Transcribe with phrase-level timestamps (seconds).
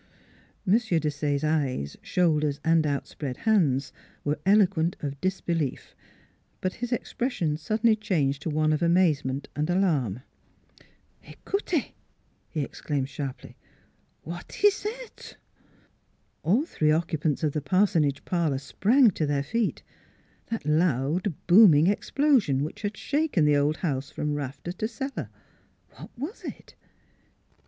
[0.67, 0.73] "M.
[0.73, 3.93] Desaye's eyes, shoulders, and outspread hands
[4.23, 5.93] were eloquent of disbelief:
[6.59, 10.21] but his expres sion suddenly changed to one of amazement and alarm.
[11.19, 11.91] 300 NEIGHBORS" Ecoutez!"
[12.55, 13.55] he exclaimed sharply,"
[14.23, 15.37] what ees zat?"
[16.41, 19.83] All three occupants of the parsonage parlor sprang to their feet:
[20.47, 25.29] That loud, booming ex plosion which had shaken the old house from rafter to cellar
[25.91, 26.73] what was it?